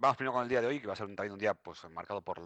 [0.00, 1.84] vamos primero con el día de hoy, que va a ser también un día pues,
[1.90, 2.40] marcado por...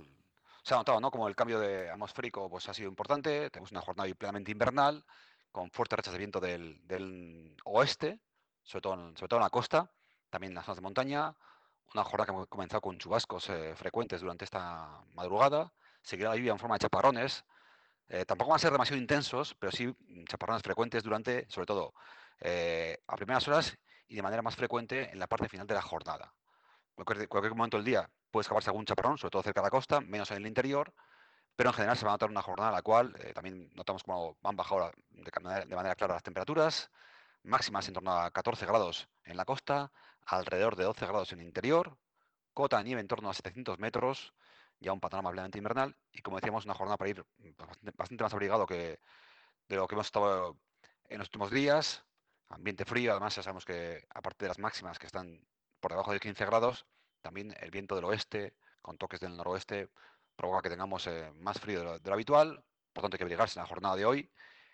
[0.63, 1.11] Se ha notado, ¿no?
[1.11, 3.51] Como el cambio de atmosférico pues, ha sido importante.
[3.51, 5.05] Tenemos una jornada plenamente invernal,
[5.53, 8.21] con fuertes rachas de viento del, oeste,
[8.63, 9.91] sobre todo, en, sobre todo en la costa,
[10.31, 11.35] también en las zonas de montaña.
[11.95, 15.73] Una jornada que ha comenzado con chubascos eh, frecuentes durante esta madrugada.
[16.03, 17.45] Seguirá la lluvia en forma de chaparrones.
[18.09, 19.95] Eh, tampoco van a ser demasiado intensos, pero sí
[20.27, 21.95] chaparrones frecuentes durante, sobre todo,
[22.41, 23.79] eh, a primeras horas
[24.09, 26.35] y de manera más frecuente en la parte final de la jornada
[26.95, 30.01] cualquier, cualquier momento del día puede escaparse algún chaparrón, sobre todo cerca de la costa,
[30.01, 30.93] menos en el interior,
[31.57, 34.03] pero en general se va a notar una jornada en la cual eh, también notamos
[34.03, 36.91] cómo van bajando de, de manera clara las temperaturas,
[37.45, 39.93] máximas en torno a 14 grados en la costa,
[40.27, 41.97] alrededor de 12 grados en el interior,
[42.53, 44.35] cota de nieve en torno a 700 metros,
[44.81, 47.25] ya un panorama plenamente invernal, y como decíamos, una jornada para ir
[47.97, 48.99] bastante, más abrigado que
[49.69, 50.57] de lo que hemos estado
[51.09, 52.05] en los últimos días,
[52.49, 55.41] ambiente frío, además ya sabemos que aparte de las máximas que están
[55.85, 56.87] por debajo de 15 grados,
[57.21, 59.91] también el viento del oeste, con toques del noroeste,
[60.35, 63.65] provoca que tengamos eh, más frío de lo, habitual, por tanto hay que abrigarse en
[63.65, 64.31] la jornada de hoy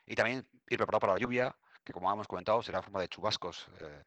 [0.07, 3.09] y también ir preparado para la lluvia, que como hemos comentado será en forma de
[3.09, 4.05] chubascos, eh,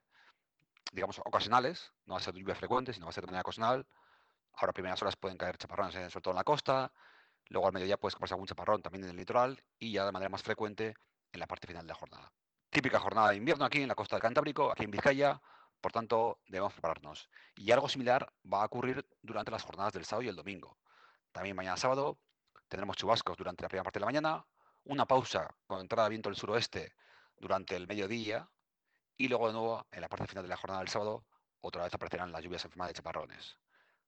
[0.93, 3.85] digamos, ocasionales, no va a ser lluvia frecuente, sino va a ser de manera ocasional.
[4.53, 6.93] Ahora a primeras horas pueden caer chaparrones, eh, sobre todo en la costa,
[7.49, 10.29] luego al mediodía puede pasar algún chaparrón también en el litoral y ya de manera
[10.29, 10.95] más frecuente
[11.33, 12.31] en la parte final de la jornada.
[12.69, 15.41] Típica jornada de invierno aquí en la costa del Cantábrico, aquí en Vizcaya,
[15.83, 17.29] por tanto, debemos prepararnos.
[17.57, 20.77] Y algo similar va a ocurrir durante las jornadas del sábado y el domingo.
[21.33, 22.17] También mañana sábado
[22.69, 24.45] tendremos chubascos durante la primera parte de la mañana,
[24.85, 26.95] una pausa con entrada de viento del suroeste
[27.37, 28.49] durante el mediodía
[29.17, 31.25] y luego de nuevo en la parte final de la jornada del sábado
[31.59, 33.59] otra vez aparecerán las lluvias en forma de chaparrones.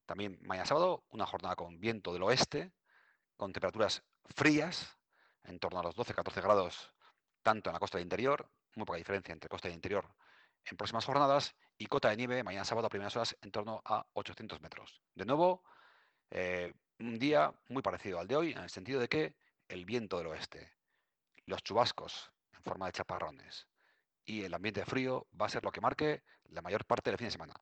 [0.05, 2.71] También mañana sábado una jornada con viento del oeste,
[3.35, 4.01] con temperaturas
[4.33, 4.97] frías,
[5.43, 6.93] en torno a los 12-14 grados,
[7.43, 10.05] tanto en la costa del interior, muy poca diferencia entre costa y interior
[10.69, 14.05] en próximas jornadas, y cota de nieve mañana sábado a primeras horas en torno a
[14.13, 15.01] 800 metros.
[15.13, 15.63] De nuevo,
[16.31, 19.35] eh, un día muy parecido al de hoy, en el sentido de que
[19.67, 20.73] el viento del oeste,
[21.45, 23.67] los chubascos en forma de chaparrones
[24.25, 27.27] y el ambiente frío va a ser lo que marque la mayor parte del fin
[27.27, 27.53] de semana.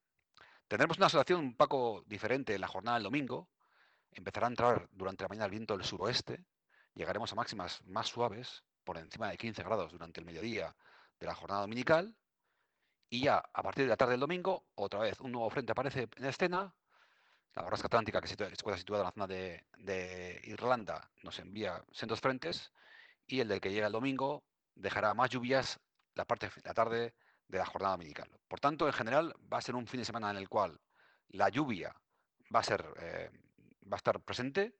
[0.68, 3.50] Tendremos una situación un poco diferente en la jornada del domingo.
[4.12, 6.46] Empezará a entrar durante la mañana el viento del suroeste.
[6.94, 10.76] Llegaremos a máximas más suaves, por encima de 15 grados durante el mediodía
[11.20, 12.16] de la jornada dominical.
[13.14, 16.10] Y ya a partir de la tarde del domingo, otra vez un nuevo frente aparece
[16.18, 16.74] en escena.
[17.54, 22.20] La borrasca atlántica que se encuentra situada en la zona de, Irlanda nos envía sendos
[22.20, 22.72] frentes
[23.28, 24.44] y el del que llega el domingo
[24.74, 25.80] dejará más lluvias
[26.16, 27.14] la parte la tarde
[27.48, 28.32] de la jornada dominical.
[28.48, 30.82] Por tanto, en general va a ser un fin de semana en el cual
[31.28, 31.96] la lluvia
[32.52, 33.30] va a ser eh,
[33.84, 34.74] va a estar presente,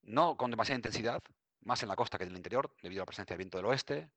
[0.00, 1.22] no con demasiada intensidad,
[1.60, 3.66] más en la costa que en el interior, debido a la presencia del viento del
[3.66, 4.10] oeste.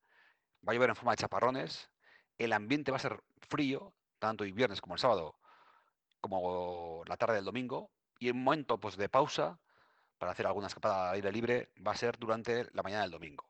[0.65, 1.89] Va a llover en forma de chaparrones,
[2.37, 5.35] el ambiente va a ser frío, tanto el viernes como el sábado,
[6.21, 7.89] como la tarde del domingo,
[8.19, 9.59] y el momento pues, de pausa
[10.17, 13.47] para hacer alguna escapada al aire libre va a ser durante la mañana del domingo.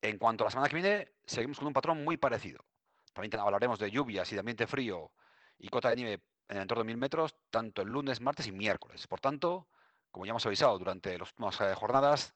[0.00, 2.64] En cuanto a la semana que viene, seguimos con un patrón muy parecido.
[3.12, 5.10] También hablaremos de lluvias y de ambiente frío
[5.58, 8.52] y cota de nieve en el entorno de mil metros, tanto el lunes, martes y
[8.52, 9.06] miércoles.
[9.06, 9.68] Por tanto,
[10.10, 12.34] como ya hemos avisado durante las últimas eh, jornadas,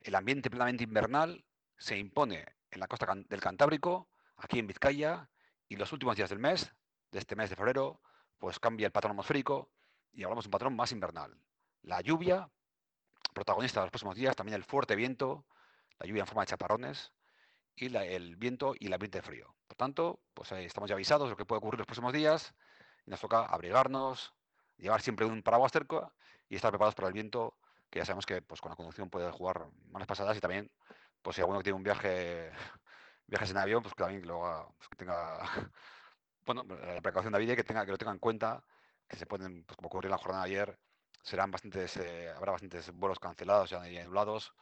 [0.00, 1.44] el ambiente plenamente invernal
[1.78, 4.08] se impone en la costa del Cantábrico
[4.40, 5.28] aquí en Vizcaya
[5.68, 6.74] y los últimos días del mes,
[7.12, 8.00] de este mes de febrero,
[8.38, 9.70] pues cambia el patrón atmosférico
[10.12, 11.38] y hablamos de un patrón más invernal.
[11.82, 12.50] La lluvia,
[13.32, 15.46] protagonista de los próximos días, también el fuerte viento,
[15.98, 17.12] la lluvia en forma de chaparrones
[17.76, 19.54] y el viento y el ambiente frío.
[19.66, 22.54] Por tanto, pues estamos ya avisados de lo que puede ocurrir los próximos días
[23.06, 24.34] y nos toca abrigarnos,
[24.76, 26.12] llevar siempre un paraguas cerca
[26.48, 27.56] y estar preparados para el viento,
[27.90, 30.70] que ya sabemos que pues, con la conducción puede jugar malas pasadas y también,
[31.22, 32.50] pues si alguno tiene un viaje
[33.30, 35.38] viajes en avión, pues que también lo pues, que tenga,
[36.44, 38.62] bueno, la precaución de vida que tenga, que lo tenga en cuenta,
[39.08, 40.78] que se pueden, pues como ocurrió en la jornada de ayer,
[41.22, 44.52] serán bastantes, eh, habrá bastantes vuelos cancelados, ya anulados,